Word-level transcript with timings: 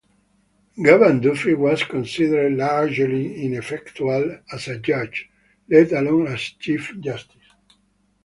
Gavan 0.83 1.21
Duffy 1.21 1.53
was 1.53 1.83
considered 1.83 2.53
largely 2.57 3.45
ineffectual 3.45 4.39
as 4.51 4.67
a 4.67 4.79
judge, 4.79 5.29
let 5.69 5.91
alone 5.91 6.25
as 6.25 6.41
Chief 6.41 6.99
Justice. 6.99 7.47